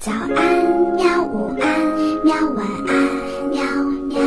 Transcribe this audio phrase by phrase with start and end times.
[0.00, 0.32] 早安，
[0.96, 1.22] 喵！
[1.26, 2.34] 午安，喵！
[2.54, 2.90] 晚安，
[3.50, 3.62] 喵
[4.08, 4.18] 喵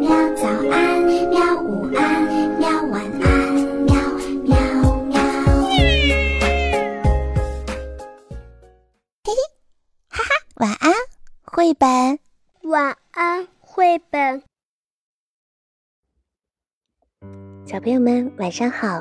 [0.00, 0.10] 喵！
[0.34, 1.62] 早安，喵！
[1.62, 2.26] 午安，
[2.58, 2.68] 喵！
[2.90, 3.54] 晚安，
[3.84, 3.94] 喵
[4.42, 4.56] 喵
[5.04, 5.20] 喵！
[9.22, 9.32] 嘿嘿，
[10.08, 10.92] 哈哈，晚安，
[11.44, 12.18] 绘本。
[12.62, 14.42] 晚安，绘本。
[17.64, 19.00] 小朋友们，晚上好！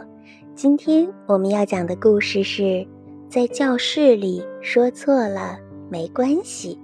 [0.53, 2.87] 今天我们要讲的故事是
[3.27, 5.57] 在教室里说错了。
[5.91, 6.79] 没关系。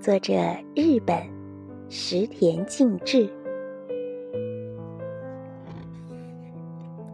[0.00, 0.32] 作者：
[0.76, 1.18] 日本
[1.88, 3.28] 石田静治。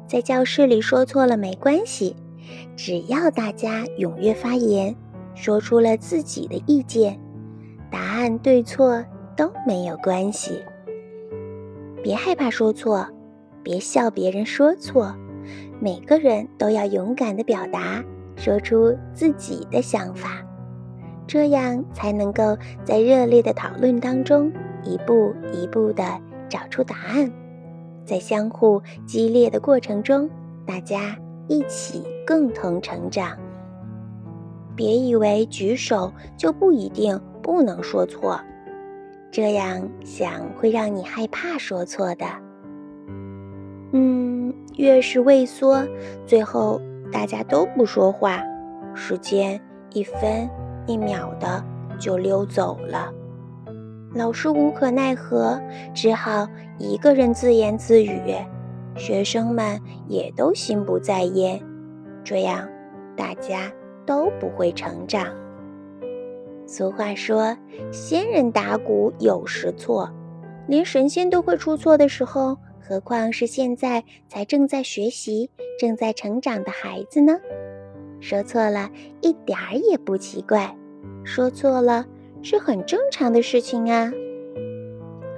[0.06, 2.14] 在教室里说错了没关系，
[2.76, 4.94] 只要大家踊跃发言，
[5.34, 7.18] 说出了自己的意见，
[7.90, 9.02] 答案对错
[9.34, 10.62] 都没有关系。
[12.02, 13.08] 别害怕说错，
[13.62, 15.16] 别笑别人说错，
[15.80, 18.04] 每个人都要勇敢的表达，
[18.36, 20.45] 说出自己的想法。
[21.26, 24.52] 这样才能够在热烈的讨论当中
[24.84, 26.04] 一步一步地
[26.48, 27.30] 找出答案，
[28.04, 30.30] 在相互激烈的过程中，
[30.64, 31.16] 大家
[31.48, 33.36] 一起共同成长。
[34.76, 38.40] 别以为举手就不一定不能说错，
[39.32, 42.26] 这样想会让你害怕说错的。
[43.92, 45.82] 嗯，越是畏缩，
[46.26, 48.42] 最后大家都不说话，
[48.94, 49.60] 时间
[49.92, 50.48] 一分。
[50.86, 51.64] 一秒的
[51.98, 53.12] 就溜走了，
[54.14, 55.60] 老师无可奈何，
[55.94, 56.46] 只好
[56.78, 58.34] 一个人自言自语，
[58.96, 61.60] 学生们也都心不在焉，
[62.22, 62.68] 这样
[63.16, 63.72] 大家
[64.04, 65.26] 都不会成长。
[66.66, 67.56] 俗话说
[67.92, 70.10] ：“仙人打鼓有时错，
[70.66, 77.36] 连神仙都会出错的时候，何况是现在才正在学习、正在成长的孩子呢？”
[78.20, 80.76] 说错了一点儿也不奇怪，
[81.24, 82.06] 说错了
[82.42, 84.10] 是很正常的事情啊。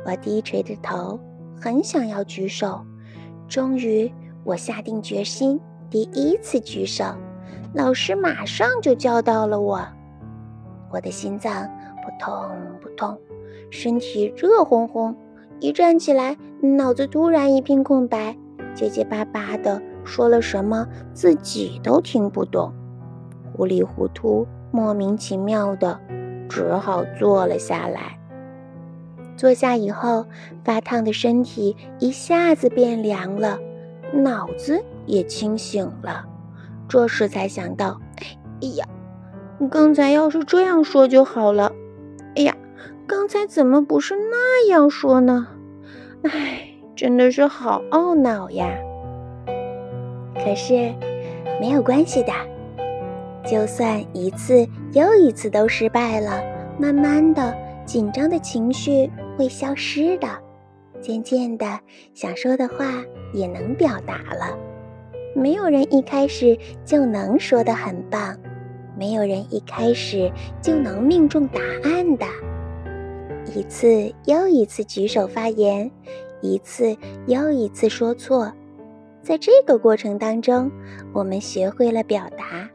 [0.06, 1.18] 我低垂着头，
[1.60, 2.80] 很想要举手。
[3.48, 4.12] 终于，
[4.44, 7.04] 我下定决心，第一次举手，
[7.74, 9.80] 老师马上就叫到了我。
[10.90, 11.66] 我的心脏
[12.02, 12.32] 扑通
[12.80, 13.18] 扑通，
[13.70, 15.14] 身体热烘烘，
[15.60, 18.36] 一站起来，脑子突然一片空白，
[18.74, 22.72] 结结巴巴的说了什么，自己都听不懂。
[23.52, 26.00] 糊里糊涂，莫名其妙的，
[26.48, 28.18] 只好坐了下来。
[29.36, 30.24] 坐下以后，
[30.64, 33.58] 发烫的身体一下子变凉了，
[34.12, 36.24] 脑子也清醒了。
[36.88, 38.00] 这时才想到，
[38.62, 38.86] 哎呀，
[39.70, 41.70] 刚才要是这样说就好了。
[42.34, 42.56] 哎呀，
[43.06, 45.48] 刚才怎么不是那样说呢？
[46.22, 48.74] 哎，真的是好懊恼呀。
[50.48, 50.94] 可是，
[51.60, 52.32] 没有关系的。
[53.46, 56.42] 就算一次又一次都失败了，
[56.78, 57.54] 慢慢的，
[57.84, 60.26] 紧张的情绪会消失的，
[61.02, 61.78] 渐渐的，
[62.14, 63.04] 想说的话
[63.34, 64.56] 也能表达了。
[65.34, 68.34] 没有人一开始就能说的很棒，
[68.98, 70.32] 没有人一开始
[70.62, 72.24] 就能命中答案的。
[73.54, 75.90] 一次又一次举手发言，
[76.40, 78.50] 一次又一次说错，
[79.28, 80.72] 在这个过程当中，
[81.12, 82.66] 我们学会了表达。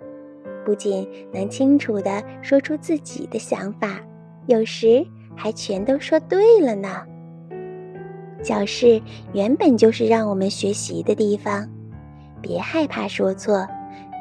[0.64, 4.00] 不仅能清楚地说出自己的想法，
[4.46, 5.04] 有时
[5.36, 7.02] 还全都说对了呢。
[8.44, 9.02] 教室
[9.34, 11.68] 原本就是让我们学习的地方，
[12.40, 13.68] 别害怕说错，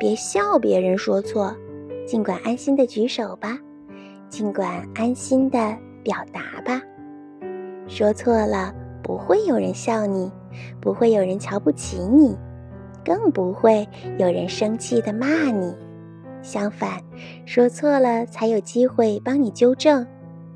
[0.01, 1.55] 别笑别人说错，
[2.07, 3.59] 尽管安心的举手吧，
[4.31, 6.81] 尽管安心的表达吧。
[7.89, 10.33] 说错了，不会有人笑你，
[10.81, 12.37] 不会有人瞧不起你，
[13.05, 15.75] 更不会有人生气的骂你。
[16.43, 17.01] 相反，
[17.47, 20.07] 说错了才有机会帮你纠正。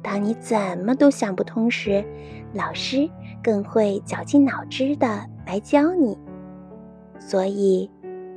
[0.02, 2.04] 当你怎么都想不通时，
[2.52, 3.08] 老师
[3.42, 6.16] 更会绞尽脑汁的来教你。
[7.18, 7.90] 所以，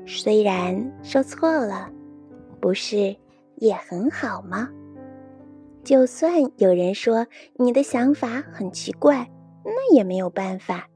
[0.05, 1.89] 虽然说错了，
[2.59, 3.15] 不是
[3.57, 4.69] 也很好吗？
[5.83, 7.25] 就算有人说
[7.57, 9.27] 你的想法很奇怪，
[9.63, 10.88] 那也没有办法，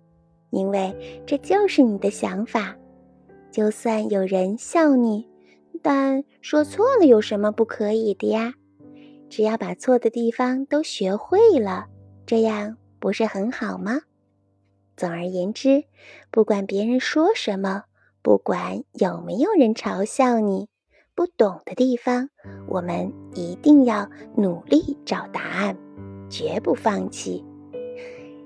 [0.54, 2.74] 因为这就是你的想法。
[3.52, 5.28] 就算有人笑你。
[5.82, 8.54] 但说错了有什么不可以的呀？
[9.30, 11.88] 只要把错的地方都学会了，
[12.26, 14.00] 这样不是很好吗？
[14.96, 15.84] 总而言之，
[16.32, 17.84] 不管别人说什么，
[18.22, 20.70] 不管有没有人嘲笑你，
[21.16, 22.30] 不懂的地方，
[22.70, 25.76] 我们一定要努力找答案，
[26.30, 27.44] 绝不放弃。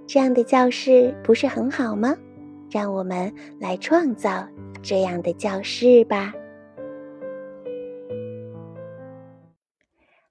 [0.08, 2.16] 这样的教室不是很好吗？
[2.72, 4.48] 让我们来创造
[4.82, 6.34] 这样的教室吧。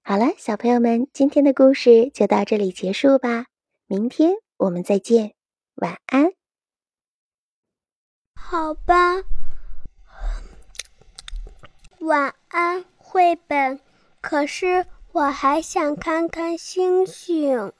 [0.02, 3.46] 好了，小朋友们，今天的故事就到这里结束吧。
[3.86, 5.34] 明天我们再见，
[5.74, 6.32] 晚安。
[8.34, 9.22] 好吧，
[12.00, 13.80] 晚安，绘本。
[14.20, 17.72] 可是我还想看看星星。